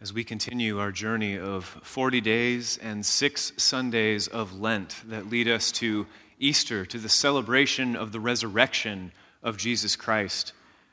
[0.00, 5.46] as we continue our journey of 40 days and six Sundays of Lent that lead
[5.46, 6.06] us to
[6.38, 9.12] Easter, to the celebration of the resurrection
[9.42, 10.52] of Jesus Christ.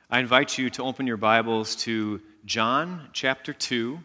[0.10, 4.00] I invite you to open your Bibles to John chapter 2,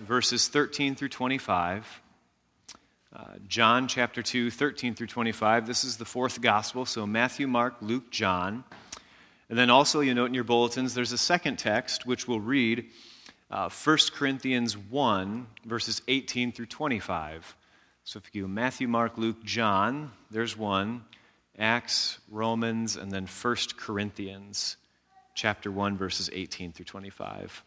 [0.00, 2.02] verses 13 through 25.
[3.10, 5.66] Uh, John chapter 2, 13 through 25.
[5.66, 8.62] This is the fourth gospel, so Matthew, Mark, Luke, John.
[9.48, 12.90] And then also, you note in your bulletins, there's a second text which we'll read
[13.50, 17.56] uh, 1 Corinthians 1, verses 18 through 25.
[18.04, 21.04] So if you go Matthew, Mark, Luke, John, there's one.
[21.58, 24.76] Acts, Romans, and then 1 Corinthians,
[25.34, 27.64] chapter 1, verses 18 through 25.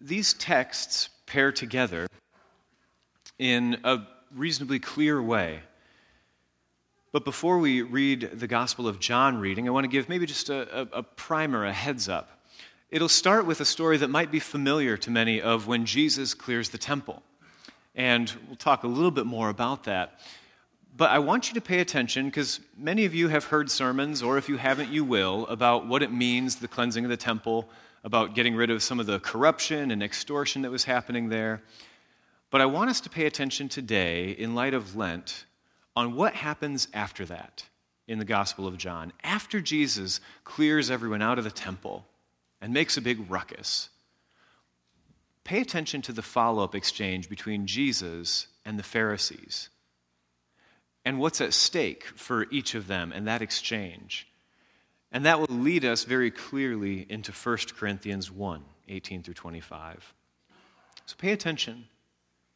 [0.00, 2.06] These texts pair together
[3.38, 4.00] in a
[4.34, 5.60] reasonably clear way.
[7.12, 10.48] But before we read the Gospel of John reading, I want to give maybe just
[10.48, 12.35] a, a, a primer, a heads up.
[12.88, 16.68] It'll start with a story that might be familiar to many of when Jesus clears
[16.68, 17.20] the temple.
[17.96, 20.20] And we'll talk a little bit more about that.
[20.96, 24.38] But I want you to pay attention because many of you have heard sermons, or
[24.38, 27.68] if you haven't, you will, about what it means, the cleansing of the temple,
[28.04, 31.62] about getting rid of some of the corruption and extortion that was happening there.
[32.50, 35.44] But I want us to pay attention today, in light of Lent,
[35.96, 37.64] on what happens after that
[38.06, 39.12] in the Gospel of John.
[39.24, 42.06] After Jesus clears everyone out of the temple,
[42.66, 43.90] and makes a big ruckus.
[45.44, 49.68] Pay attention to the follow up exchange between Jesus and the Pharisees
[51.04, 54.26] and what's at stake for each of them in that exchange.
[55.12, 60.12] And that will lead us very clearly into 1 Corinthians 1 18 through 25.
[61.06, 61.84] So pay attention.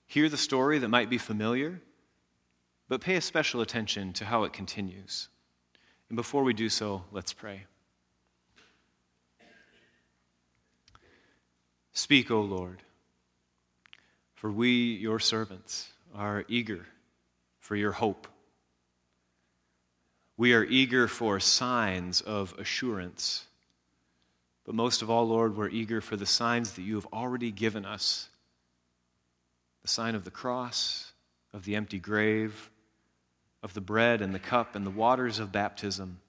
[0.08, 1.80] Hear the story that might be familiar,
[2.88, 5.28] but pay a special attention to how it continues.
[6.08, 7.66] And before we do so, let's pray.
[11.92, 12.82] Speak, O Lord,
[14.34, 16.86] for we, your servants, are eager
[17.58, 18.26] for your hope.
[20.36, 23.46] We are eager for signs of assurance.
[24.64, 27.84] But most of all, Lord, we're eager for the signs that you have already given
[27.84, 28.28] us
[29.82, 31.12] the sign of the cross,
[31.52, 32.70] of the empty grave,
[33.62, 36.20] of the bread and the cup and the waters of baptism,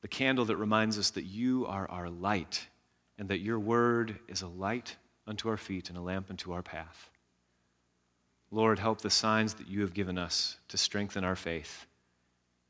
[0.00, 2.66] the candle that reminds us that you are our light
[3.18, 6.62] and that your word is a light unto our feet and a lamp unto our
[6.62, 7.10] path.
[8.50, 11.86] Lord, help the signs that you have given us to strengthen our faith.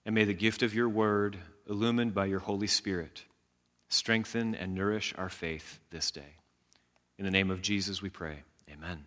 [0.07, 1.39] And may the gift of your word,
[1.69, 3.23] illumined by your Holy Spirit,
[3.89, 6.37] strengthen and nourish our faith this day.
[7.19, 8.43] In the name of Jesus we pray.
[8.71, 9.05] Amen.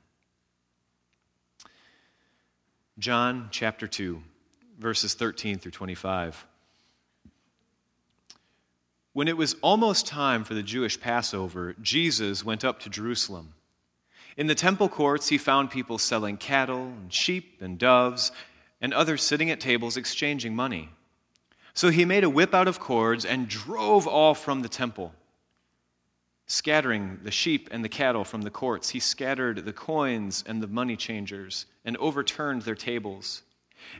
[2.99, 4.21] John chapter 2,
[4.79, 6.45] verses 13 through 25.
[9.17, 13.55] When it was almost time for the Jewish Passover, Jesus went up to Jerusalem.
[14.37, 18.31] In the temple courts, he found people selling cattle and sheep and doves,
[18.79, 20.89] and others sitting at tables exchanging money.
[21.73, 25.15] So he made a whip out of cords and drove all from the temple.
[26.45, 30.67] Scattering the sheep and the cattle from the courts, he scattered the coins and the
[30.67, 33.41] money changers and overturned their tables.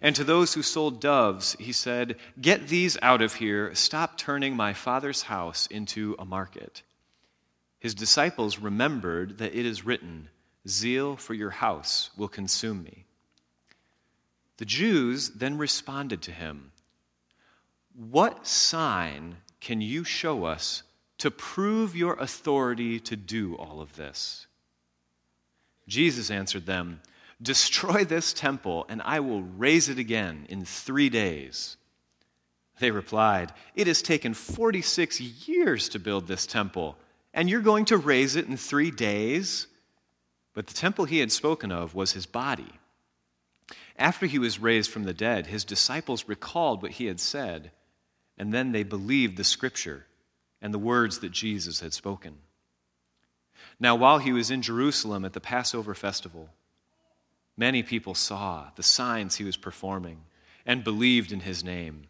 [0.02, 3.74] And to those who sold doves, he said, Get these out of here.
[3.76, 6.84] Stop turning my father's house into a market.
[7.80, 10.30] His disciples remembered that it is written,
[10.68, 13.06] Zeal for your house will consume me.
[14.58, 16.72] The Jews then responded to him,
[17.94, 20.84] What sign can you show us
[21.20, 24.48] to prove your authority to do all of this?
[25.88, 27.02] Jesus answered them,
[27.42, 31.78] Destroy this temple, and I will raise it again in three days.
[32.80, 36.98] They replied, It has taken 46 years to build this temple,
[37.34, 39.68] and you're going to raise it in three days?
[40.54, 42.72] But the temple he had spoken of was his body.
[43.98, 47.72] After he was raised from the dead, his disciples recalled what he had said,
[48.38, 50.06] and then they believed the scripture
[50.62, 52.38] and the words that Jesus had spoken.
[53.80, 56.50] Now, while he was in Jerusalem at the Passover festival,
[57.58, 60.20] Many people saw the signs he was performing
[60.66, 62.08] and believed in his name.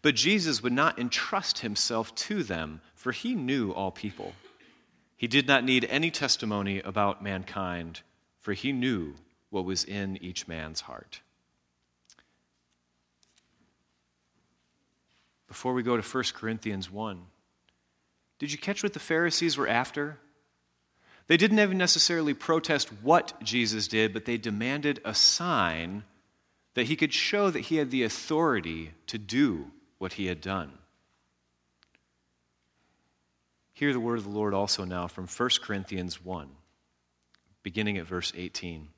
[0.00, 4.32] But Jesus would not entrust himself to them, for he knew all people.
[5.16, 8.00] He did not need any testimony about mankind,
[8.40, 9.14] for he knew
[9.50, 11.20] what was in each man's heart.
[15.46, 17.20] Before we go to 1 Corinthians 1,
[18.38, 20.18] did you catch what the Pharisees were after?
[21.26, 26.04] They didn't even necessarily protest what Jesus did, but they demanded a sign
[26.74, 30.72] that he could show that he had the authority to do what he had done.
[33.72, 36.48] Hear the word of the Lord also now from 1 Corinthians 1,
[37.62, 38.88] beginning at verse 18.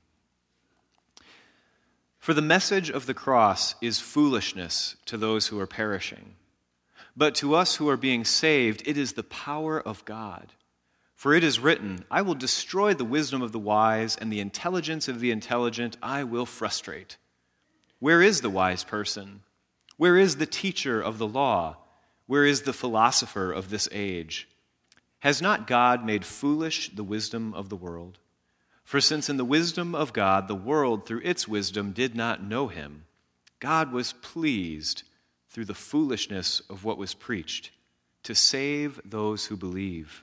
[2.18, 6.34] For the message of the cross is foolishness to those who are perishing,
[7.16, 10.52] but to us who are being saved, it is the power of God.
[11.16, 15.08] For it is written, I will destroy the wisdom of the wise, and the intelligence
[15.08, 17.16] of the intelligent I will frustrate.
[17.98, 19.40] Where is the wise person?
[19.96, 21.78] Where is the teacher of the law?
[22.26, 24.46] Where is the philosopher of this age?
[25.20, 28.18] Has not God made foolish the wisdom of the world?
[28.84, 32.68] For since in the wisdom of God the world through its wisdom did not know
[32.68, 33.06] him,
[33.58, 35.02] God was pleased
[35.48, 37.70] through the foolishness of what was preached
[38.24, 40.22] to save those who believe.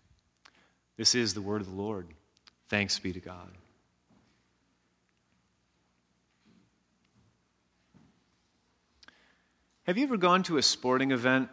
[0.97, 2.07] This is the word of the Lord.
[2.69, 3.49] Thanks be to God.
[9.83, 11.49] Have you ever gone to a sporting event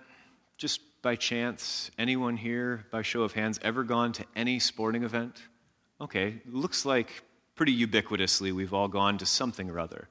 [0.59, 1.91] just by chance?
[1.99, 5.43] Anyone here, by show of hands, ever gone to any sporting event?
[6.01, 7.23] Okay, looks like
[7.57, 10.09] pretty ubiquitously we've all gone to something or other.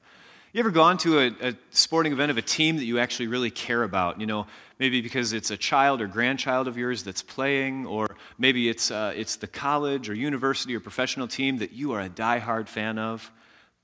[0.50, 3.50] You ever gone to a, a, sporting event of a team that you actually really
[3.50, 4.18] care about?
[4.18, 4.46] You know,
[4.78, 9.12] maybe because it's a child or grandchild of yours that's playing, or maybe it's, uh,
[9.14, 13.30] it's the college or university or professional team that you are a die-hard fan of.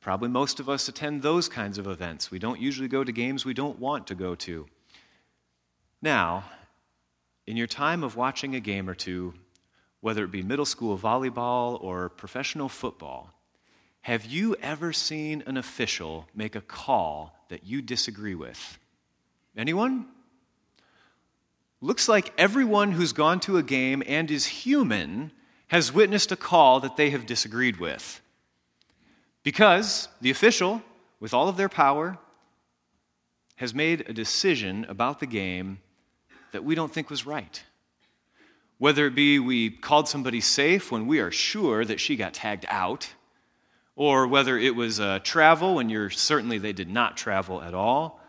[0.00, 2.30] Probably most of us attend those kinds of events.
[2.30, 4.66] We don't usually go to games we don't want to go to.
[6.00, 6.44] Now,
[7.46, 9.34] in your time of watching a game or two,
[10.00, 13.33] whether it be middle school volleyball or professional football,
[14.04, 18.78] have you ever seen an official make a call that you disagree with?
[19.56, 20.04] Anyone?
[21.80, 25.32] Looks like everyone who's gone to a game and is human
[25.68, 28.20] has witnessed a call that they have disagreed with.
[29.42, 30.82] Because the official,
[31.18, 32.18] with all of their power,
[33.56, 35.78] has made a decision about the game
[36.52, 37.62] that we don't think was right.
[38.76, 42.66] Whether it be we called somebody safe when we are sure that she got tagged
[42.68, 43.08] out
[43.96, 48.20] or whether it was uh, travel when you're certainly they did not travel at all,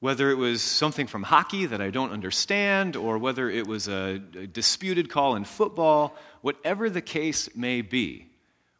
[0.00, 4.20] whether it was something from hockey that I don't understand, or whether it was a,
[4.36, 8.26] a disputed call in football, whatever the case may be,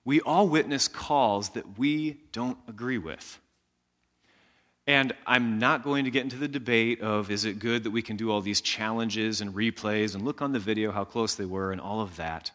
[0.04, 3.38] we all witness calls that we don't agree with.
[4.86, 8.02] And I'm not going to get into the debate of is it good that we
[8.02, 11.44] can do all these challenges and replays and look on the video how close they
[11.44, 12.50] were and all of that.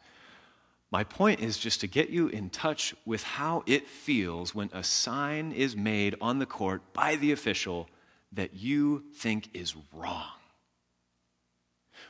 [0.89, 4.83] My point is just to get you in touch with how it feels when a
[4.83, 7.89] sign is made on the court by the official
[8.31, 10.31] that you think is wrong.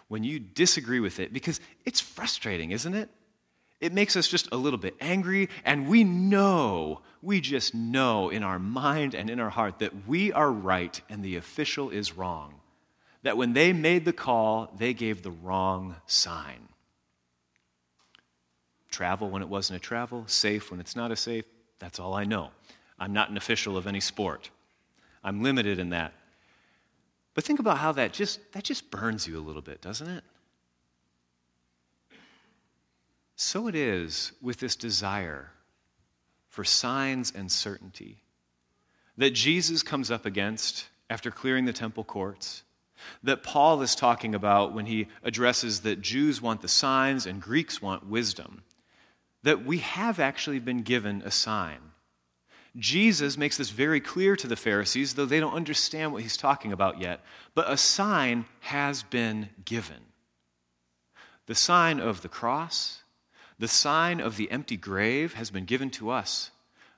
[0.10, 3.10] When you disagree with it, because it's frustrating, isn't it?
[3.80, 8.44] It makes us just a little bit angry, and we know, we just know in
[8.44, 12.54] our mind and in our heart that we are right and the official is wrong.
[13.24, 16.70] That when they made the call, they gave the wrong sign
[18.98, 21.46] travel when it wasn't a travel, safe when it's not a safe.
[21.78, 22.50] That's all I know.
[22.98, 24.50] I'm not an official of any sport.
[25.24, 26.14] I'm limited in that.
[27.36, 30.24] But think about how that just that just burns you a little bit, doesn't it?
[33.36, 35.52] So it is with this desire
[36.48, 38.24] for signs and certainty
[39.16, 42.64] that Jesus comes up against after clearing the temple courts,
[43.22, 47.80] that Paul is talking about when he addresses that Jews want the signs and Greeks
[47.80, 48.64] want wisdom
[49.44, 51.80] that we have actually been given a sign.
[52.76, 56.72] Jesus makes this very clear to the Pharisees, though they don't understand what he's talking
[56.72, 57.22] about yet.
[57.56, 59.98] But a sign has been given
[61.48, 63.04] the sign of the cross,
[63.58, 66.52] the sign of the empty grave has been given to us.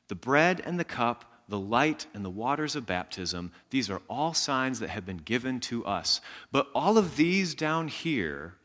[0.08, 4.34] The bread and the cup, the light and the waters of baptism, these are all
[4.34, 6.20] signs that have been given to us.
[6.52, 8.56] But all of these down here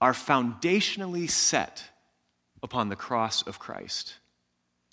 [0.00, 1.84] are foundationally set
[2.62, 4.14] upon the cross of Christ,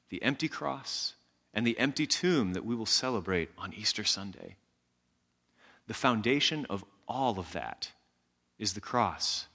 [0.10, 1.14] the empty cross
[1.54, 4.56] and the empty tomb that we will celebrate on Easter Sunday.
[5.88, 7.92] The foundation of all of that
[8.60, 9.48] is the cross.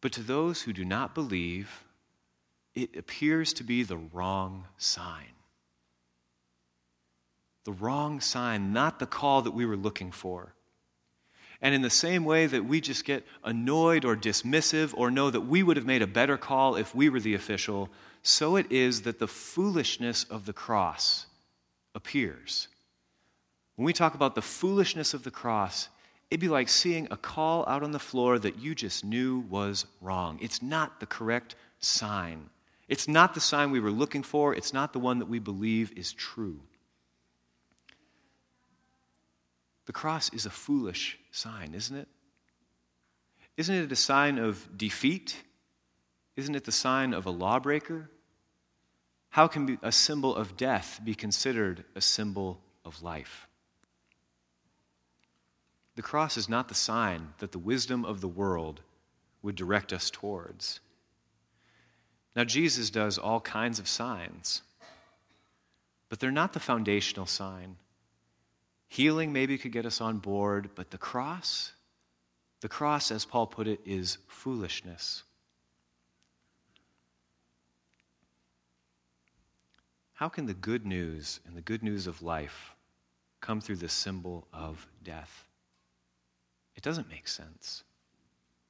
[0.00, 1.84] But to those who do not believe,
[2.74, 5.34] it appears to be the wrong sign.
[7.64, 10.54] The wrong sign, not the call that we were looking for.
[11.62, 15.42] And in the same way that we just get annoyed or dismissive or know that
[15.42, 17.90] we would have made a better call if we were the official,
[18.22, 21.26] so it is that the foolishness of the cross
[21.94, 22.68] appears.
[23.76, 25.88] When we talk about the foolishness of the cross,
[26.30, 29.86] it'd be like seeing a call out on the floor that you just knew was
[30.00, 30.38] wrong.
[30.40, 32.48] It's not the correct sign.
[32.88, 34.54] It's not the sign we were looking for.
[34.54, 36.60] It's not the one that we believe is true.
[39.90, 42.06] The cross is a foolish sign, isn't it?
[43.56, 45.34] Isn't it a sign of defeat?
[46.36, 48.08] Isn't it the sign of a lawbreaker?
[49.30, 53.48] How can a symbol of death be considered a symbol of life?
[55.96, 58.82] The cross is not the sign that the wisdom of the world
[59.42, 60.78] would direct us towards.
[62.36, 64.62] Now, Jesus does all kinds of signs,
[66.08, 67.74] but they're not the foundational sign.
[68.90, 71.72] Healing maybe could get us on board, but the cross,
[72.60, 75.22] the cross, as Paul put it, is foolishness.
[80.14, 82.74] How can the good news and the good news of life
[83.40, 85.44] come through the symbol of death?
[86.74, 87.84] It doesn't make sense.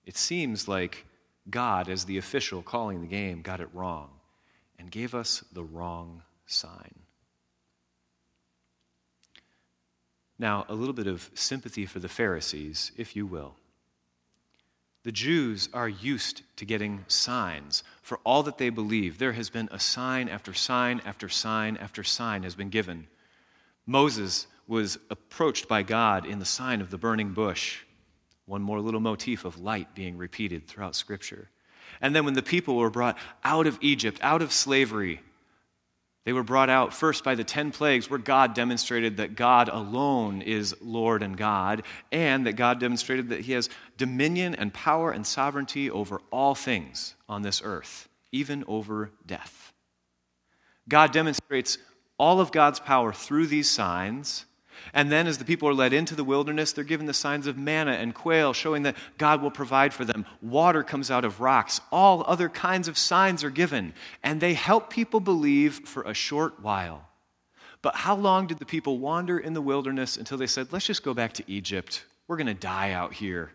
[0.04, 1.06] It seems like
[1.48, 4.10] God, as the official calling the game, got it wrong
[4.78, 6.99] and gave us the wrong sign.
[10.40, 13.56] Now, a little bit of sympathy for the Pharisees, if you will.
[15.02, 19.18] The Jews are used to getting signs for all that they believe.
[19.18, 23.06] There has been a sign after sign after sign after sign has been given.
[23.84, 27.80] Moses was approached by God in the sign of the burning bush.
[28.46, 31.50] One more little motif of light being repeated throughout Scripture.
[32.00, 35.20] And then when the people were brought out of Egypt, out of slavery,
[36.24, 40.42] they were brought out first by the 10 plagues, where God demonstrated that God alone
[40.42, 45.26] is Lord and God, and that God demonstrated that He has dominion and power and
[45.26, 49.72] sovereignty over all things on this earth, even over death.
[50.88, 51.78] God demonstrates
[52.18, 54.44] all of God's power through these signs
[54.92, 57.56] and then, as the people are led into the wilderness, they're given the signs of
[57.56, 60.26] manna and quail, showing that God will provide for them.
[60.42, 61.80] Water comes out of rocks.
[61.92, 63.94] All other kinds of signs are given.
[64.22, 67.08] And they help people believe for a short while.
[67.82, 71.02] But how long did the people wander in the wilderness until they said, let's just
[71.02, 72.04] go back to Egypt?
[72.28, 73.52] We're going to die out here.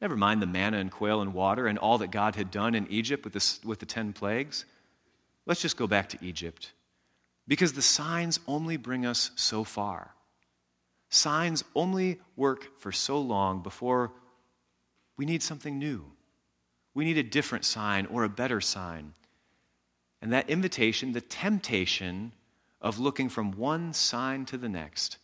[0.00, 2.86] Never mind the manna and quail and water and all that God had done in
[2.88, 4.64] Egypt with, the with the 10 plagues.
[5.46, 6.72] Let's just go back to Egypt.
[7.48, 10.15] Because the signs only bring us so far.
[11.08, 14.12] Signs only work for so long before
[15.16, 16.04] we need something new.
[16.94, 19.14] We need a different sign or a better sign.
[20.20, 22.32] And that invitation, the temptation
[22.80, 25.18] of looking from one sign to the next,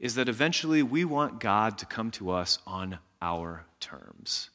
[0.00, 4.50] is that eventually we want God to come to us on our terms.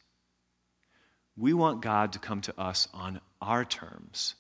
[1.38, 4.36] We want God to come to us on our terms,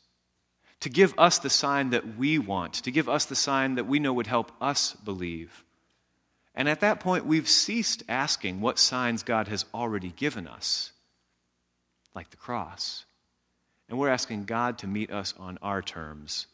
[0.82, 4.00] to give us the sign that we want, to give us the sign that we
[4.00, 5.64] know would help us believe.
[6.58, 10.92] And at that point, we've ceased asking what signs God has already given us,
[12.16, 13.06] like the cross.
[13.88, 16.48] And we're asking God to meet us on our terms,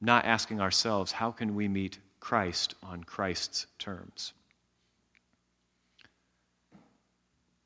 [0.00, 4.32] not asking ourselves, how can we meet Christ on Christ's terms?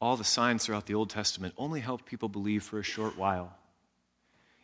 [0.00, 3.56] All the signs throughout the Old Testament only helped people believe for a short while.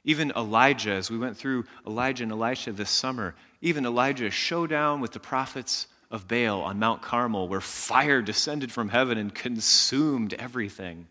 [0.03, 5.13] Even Elijah, as we went through Elijah and Elisha this summer, even Elijah's showdown with
[5.13, 11.09] the prophets of Baal on Mount Carmel, where fire descended from heaven and consumed everything.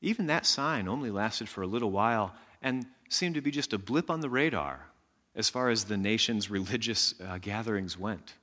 [0.00, 3.78] Even that sign only lasted for a little while and seemed to be just a
[3.78, 4.86] blip on the radar
[5.34, 8.34] as far as the nation's religious uh, gatherings went.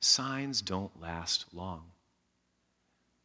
[0.00, 1.84] Signs don't last long.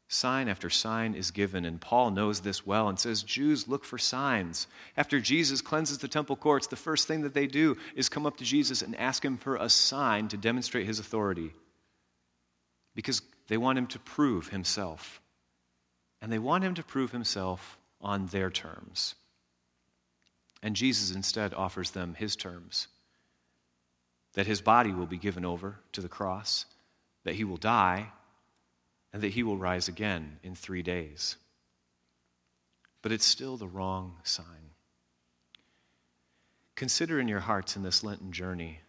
[0.10, 3.98] Sign after sign is given, and Paul knows this well and says, Jews, look for
[3.98, 4.67] signs.
[4.96, 8.38] After Jesus cleanses the temple courts, the first thing that they do is come up
[8.38, 11.51] to Jesus and ask him for a sign to demonstrate his authority
[12.98, 15.22] because they want him to prove himself.
[16.20, 19.13] And they want him to prove himself on their terms.
[20.63, 22.88] And Jesus instead offers them his terms
[24.34, 26.66] that his body will be given over to the cross,
[27.24, 28.12] that he will die,
[29.13, 31.38] and that he will rise again in three days.
[33.04, 34.72] But it's still the wrong sign.
[36.75, 38.80] Consider in your hearts in this Lenten journey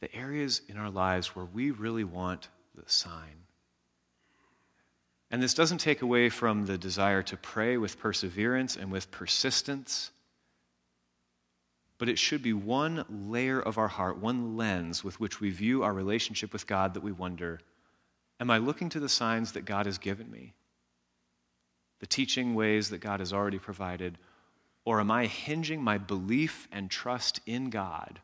[0.00, 3.46] the areas in our lives where we really want the sign.
[5.30, 10.10] And this doesn't take away from the desire to pray with perseverance and with persistence,
[11.98, 15.82] but it should be one layer of our heart, one lens with which we view
[15.82, 17.60] our relationship with God that we wonder
[18.40, 20.54] Am I looking to the signs that God has given me?
[21.98, 24.16] The teaching ways that God has already provided?
[24.86, 28.18] Or am I hinging my belief and trust in God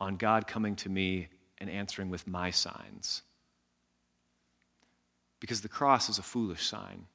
[0.00, 1.28] on God coming to me
[1.58, 3.22] and answering with my signs?
[5.40, 7.06] Because the cross is a foolish sign.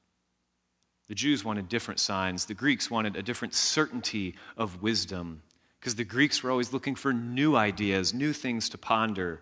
[1.07, 2.45] The Jews wanted different signs.
[2.45, 5.41] The Greeks wanted a different certainty of wisdom
[5.81, 9.41] because the Greeks were always looking for new ideas, new things to ponder,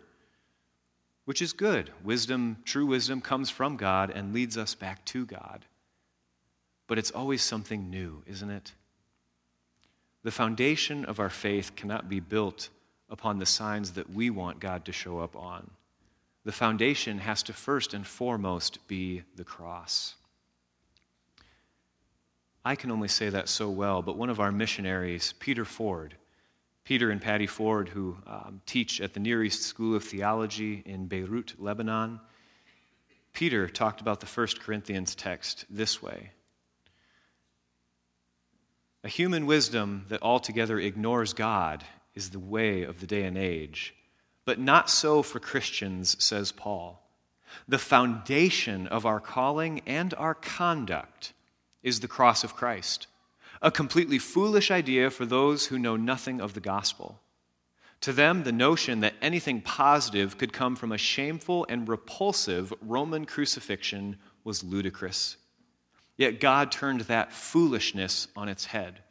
[1.25, 1.91] which is good.
[2.01, 5.65] Wisdom, true wisdom, comes from God and leads us back to God.
[6.87, 8.71] But it's always something new, isn't it?
[10.23, 12.69] The foundation of our faith cannot be built
[13.09, 15.69] upon the signs that we want God to show up on.
[16.45, 20.15] The foundation has to first and foremost be the cross.
[22.63, 26.15] I can only say that so well, but one of our missionaries, Peter Ford,
[26.83, 31.07] Peter and Patty Ford, who um, teach at the Near East School of Theology in
[31.07, 32.19] Beirut, Lebanon,
[33.33, 36.31] Peter talked about the First Corinthians text this way
[39.03, 41.83] A human wisdom that altogether ignores God
[42.15, 43.93] is the way of the day and age,
[44.45, 47.01] but not so for Christians, says Paul.
[47.67, 51.33] The foundation of our calling and our conduct
[51.83, 53.07] is the cross of Christ,
[53.61, 57.19] a completely foolish idea for those who know nothing of the gospel.
[58.01, 63.25] To them, the notion that anything positive could come from a shameful and repulsive Roman
[63.25, 65.35] crucifixion was ludicrous.
[66.15, 69.01] Yet God turned that foolishness on its head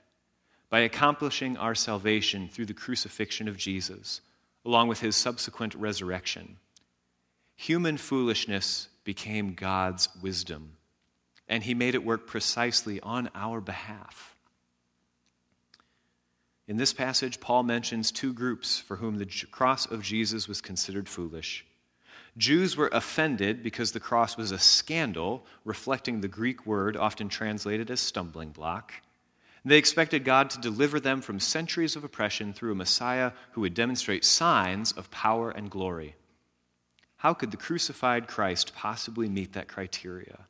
[0.71, 4.21] by accomplishing our salvation through the crucifixion of Jesus,
[4.69, 6.59] along with his subsequent resurrection.
[7.57, 10.73] Human foolishness became God's wisdom
[11.49, 14.37] and he made it work precisely on our behalf.
[16.67, 21.09] In this passage, Paul mentions two groups for whom the cross of Jesus was considered
[21.09, 21.65] foolish.
[22.37, 27.91] Jews were offended because the cross was a scandal, reflecting the Greek word often translated
[27.91, 28.93] as stumbling block.
[29.65, 33.75] They expected God to deliver them from centuries of oppression through a Messiah who would
[33.75, 36.15] demonstrate signs of power and glory.
[37.17, 40.47] How could the crucified Christ possibly meet that criteria?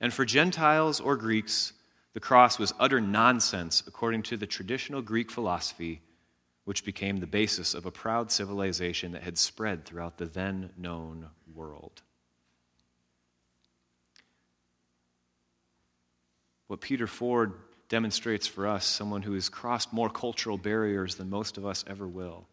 [0.00, 1.72] And for Gentiles or Greeks,
[2.12, 6.00] the cross was utter nonsense according to the traditional Greek philosophy,
[6.64, 11.28] which became the basis of a proud civilization that had spread throughout the then known
[11.52, 12.02] world.
[16.68, 17.54] What Peter Ford
[17.92, 22.08] demonstrates for us, someone who has crossed more cultural barriers than most of us ever
[22.08, 22.46] will,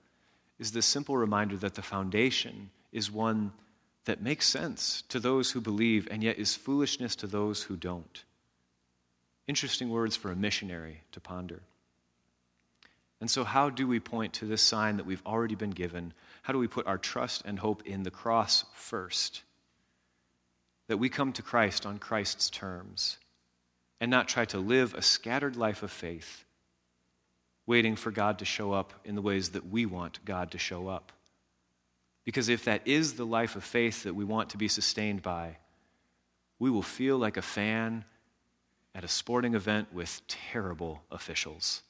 [0.60, 3.54] is this simple reminder that the foundation is one
[4.04, 8.25] that makes sense to those who believe and yet is foolishness to those who don't.
[9.47, 11.62] Interesting words for a missionary to ponder.
[13.21, 16.12] And so, how do we point to this sign that we've already been given?
[16.41, 19.43] How do we put our trust and hope in the cross first?
[20.88, 23.19] That we come to Christ on Christ's terms
[23.99, 26.45] and not try to live a scattered life of faith,
[27.65, 30.88] waiting for God to show up in the ways that we want God to show
[30.88, 31.12] up.
[32.25, 35.57] Because if that is the life of faith that we want to be sustained by,
[36.59, 38.05] we will feel like a fan
[38.93, 41.83] at a sporting event with terrible officials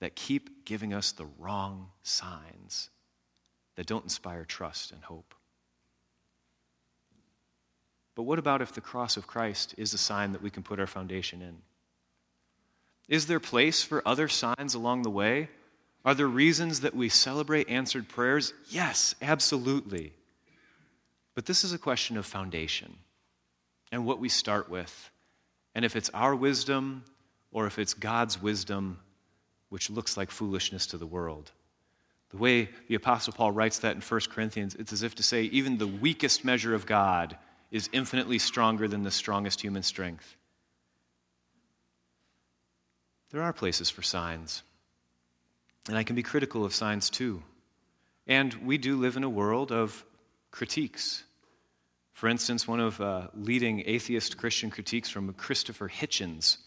[0.00, 2.90] that keep giving us the wrong signs
[3.76, 5.33] that don't inspire trust and hope.
[8.14, 10.78] But what about if the cross of Christ is a sign that we can put
[10.78, 11.56] our foundation in?
[13.08, 15.48] Is there place for other signs along the way
[16.04, 18.52] are there reasons that we celebrate answered prayers?
[18.68, 20.12] Yes, absolutely.
[21.34, 22.96] But this is a question of foundation
[23.90, 25.10] and what we start with.
[25.74, 27.04] And if it's our wisdom
[27.52, 28.98] or if it's God's wisdom,
[29.70, 31.50] which looks like foolishness to the world.
[32.30, 35.44] The way the Apostle Paul writes that in 1 Corinthians, it's as if to say,
[35.44, 37.36] even the weakest measure of God
[37.74, 40.36] is infinitely stronger than the strongest human strength.
[43.32, 44.62] There are places for signs.
[45.88, 47.42] And I can be critical of signs too.
[48.28, 50.04] And we do live in a world of
[50.52, 51.24] critiques.
[52.12, 56.58] For instance, one of uh, leading atheist Christian critiques from Christopher Hitchens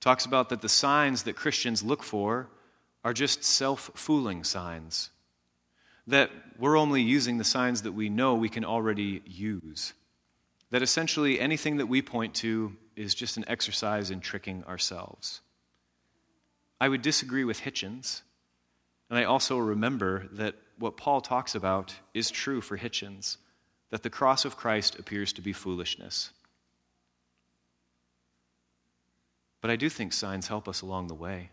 [0.00, 2.48] talks about that the signs that Christians look for
[3.04, 5.10] are just self fooling signs.
[6.06, 9.92] That we're only using the signs that we know we can already use.
[10.70, 15.40] That essentially anything that we point to is just an exercise in tricking ourselves.
[16.80, 18.22] I would disagree with Hitchens
[19.10, 23.36] and I also remember that what Paul talks about is true for Hitchens
[23.90, 26.30] that the cross of Christ appears to be foolishness.
[29.60, 31.50] But I do think signs help us along the way.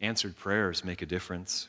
[0.00, 1.68] Answered prayers make a difference.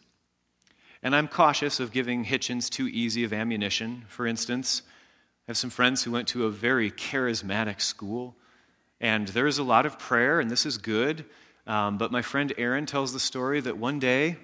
[1.04, 4.06] And I'm cautious of giving Hitchens too easy of ammunition.
[4.08, 4.84] For instance,
[5.50, 8.36] have some friends who went to a very charismatic school,
[9.02, 11.26] and there is a lot of prayer, and this is good.
[11.66, 14.38] Um, but my friend Aaron tells the story that one day,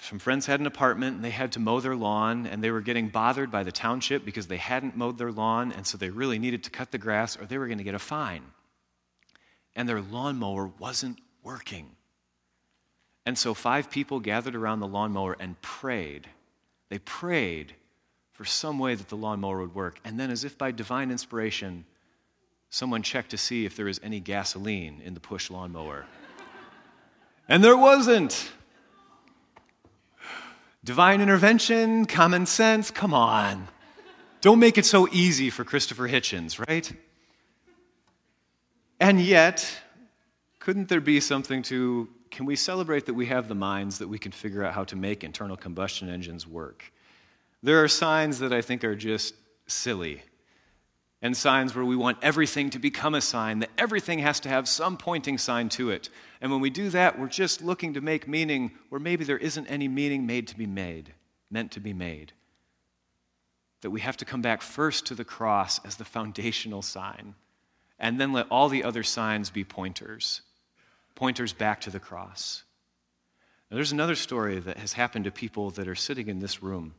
[0.00, 2.80] some friends had an apartment and they had to mow their lawn, and they were
[2.80, 6.38] getting bothered by the township because they hadn't mowed their lawn, and so they really
[6.38, 8.44] needed to cut the grass or they were going to get a fine.
[9.76, 11.90] And their lawnmower wasn't working.
[13.26, 16.26] And so five people gathered around the lawnmower and prayed.
[16.88, 17.74] They prayed
[18.38, 19.98] for some way that the lawnmower would work.
[20.04, 21.84] And then, as if by divine inspiration,
[22.70, 26.06] someone checked to see if there was any gasoline in the push lawnmower.
[27.48, 28.52] and there wasn't.
[30.84, 33.66] Divine intervention, common sense, come on.
[34.40, 36.92] Don't make it so easy for Christopher Hitchens, right?
[39.00, 39.68] And yet,
[40.60, 44.18] couldn't there be something to can we celebrate that we have the minds that we
[44.18, 46.92] can figure out how to make internal combustion engines work?
[47.62, 49.34] There are signs that I think are just
[49.66, 50.22] silly,
[51.20, 54.68] and signs where we want everything to become a sign, that everything has to have
[54.68, 56.08] some pointing sign to it.
[56.40, 59.66] And when we do that, we're just looking to make meaning where maybe there isn't
[59.66, 61.12] any meaning made to be made,
[61.50, 62.32] meant to be made.
[63.80, 67.34] That we have to come back first to the cross as the foundational sign,
[67.98, 70.42] and then let all the other signs be pointers,
[71.16, 72.62] pointers back to the cross.
[73.68, 76.94] Now, there's another story that has happened to people that are sitting in this room.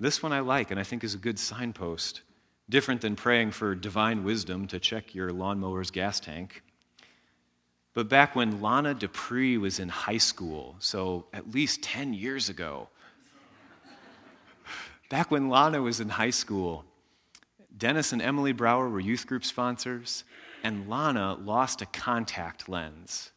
[0.00, 2.22] This one I like and I think is a good signpost,
[2.68, 6.62] different than praying for divine wisdom to check your lawnmower's gas tank.
[7.94, 12.88] But back when Lana Dupree was in high school, so at least 10 years ago,
[15.10, 16.84] back when Lana was in high school,
[17.76, 20.24] Dennis and Emily Brower were youth group sponsors,
[20.64, 23.30] and Lana lost a contact lens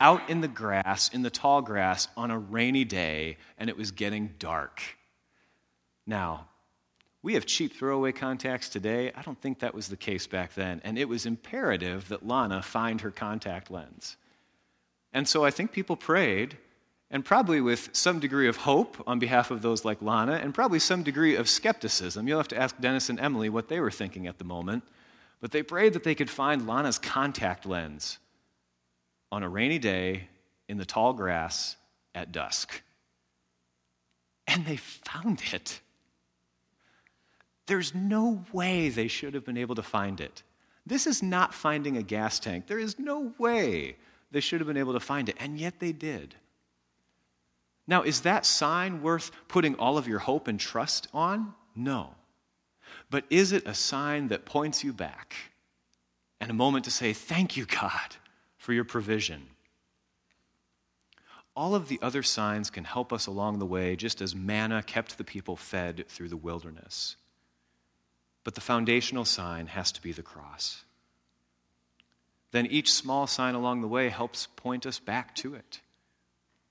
[0.00, 3.92] out in the grass, in the tall grass, on a rainy day, and it was
[3.92, 4.82] getting dark.
[6.06, 6.48] Now,
[7.22, 9.12] we have cheap throwaway contacts today.
[9.14, 10.80] I don't think that was the case back then.
[10.84, 14.16] And it was imperative that Lana find her contact lens.
[15.12, 16.56] And so I think people prayed,
[17.10, 20.80] and probably with some degree of hope on behalf of those like Lana, and probably
[20.80, 22.26] some degree of skepticism.
[22.26, 24.82] You'll have to ask Dennis and Emily what they were thinking at the moment.
[25.40, 28.18] But they prayed that they could find Lana's contact lens
[29.30, 30.28] on a rainy day
[30.68, 31.76] in the tall grass
[32.14, 32.82] at dusk.
[34.46, 35.80] And they found it.
[37.66, 40.42] There's no way they should have been able to find it.
[40.84, 42.66] This is not finding a gas tank.
[42.66, 43.96] There is no way
[44.32, 46.34] they should have been able to find it, and yet they did.
[47.86, 51.54] Now, is that sign worth putting all of your hope and trust on?
[51.76, 52.14] No.
[53.10, 55.34] But is it a sign that points you back
[56.40, 58.16] and a moment to say, Thank you, God,
[58.56, 59.42] for your provision?
[61.54, 65.18] All of the other signs can help us along the way, just as manna kept
[65.18, 67.16] the people fed through the wilderness.
[68.44, 70.84] But the foundational sign has to be the cross.
[72.50, 75.80] Then each small sign along the way helps point us back to it,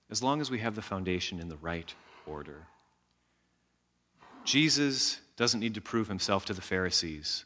[0.09, 1.93] as long as we have the foundation in the right
[2.25, 2.67] order.
[4.43, 7.45] Jesus doesn't need to prove himself to the Pharisees,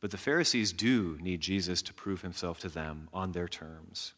[0.00, 4.14] but the Pharisees do need Jesus to prove himself to them on their terms.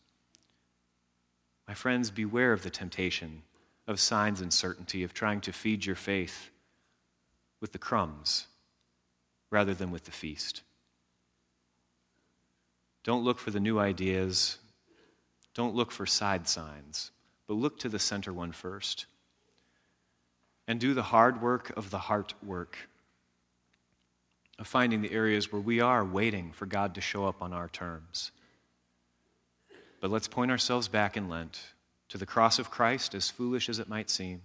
[1.69, 3.43] My friends, beware of the temptation
[3.87, 6.51] of signs and certainty, of trying to feed your faith
[7.61, 8.47] with the crumbs
[9.55, 10.63] rather than with the feast.
[13.05, 14.59] Don't look for the new ideas.
[15.55, 17.13] Don't look for side signs,
[17.47, 19.07] but look to the center one first.
[20.67, 22.77] And do the hard work of the heart work
[24.59, 27.69] of finding the areas where we are waiting for God to show up on our
[27.69, 28.33] terms.
[30.01, 31.61] But let's point ourselves back in Lent
[32.09, 34.43] to the cross of Christ, as foolish as it might seem,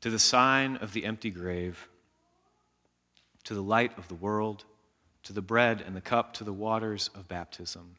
[0.00, 1.88] to the sign of the empty grave
[3.46, 4.64] to the light of the world,
[5.22, 7.96] to the bread and the cup, to the waters of baptism.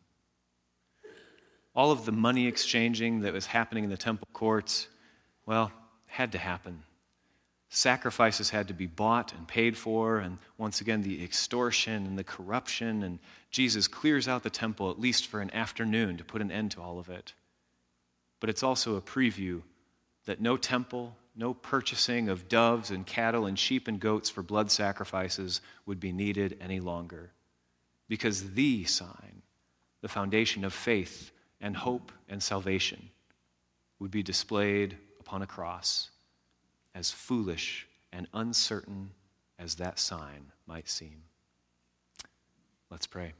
[1.75, 4.87] All of the money exchanging that was happening in the temple courts,
[5.45, 5.71] well,
[6.05, 6.83] had to happen.
[7.69, 12.23] Sacrifices had to be bought and paid for, and once again, the extortion and the
[12.23, 13.03] corruption.
[13.03, 13.19] And
[13.51, 16.81] Jesus clears out the temple, at least for an afternoon, to put an end to
[16.81, 17.33] all of it.
[18.39, 19.61] But it's also a preview
[20.25, 24.71] that no temple, no purchasing of doves and cattle and sheep and goats for blood
[24.71, 27.31] sacrifices would be needed any longer.
[28.07, 29.43] Because the sign,
[30.01, 33.09] the foundation of faith and hope and salvation,
[33.99, 36.09] would be displayed upon a cross,
[36.95, 39.11] as foolish and uncertain
[39.59, 41.23] as that sign might seem.
[42.89, 43.33] Let's pray.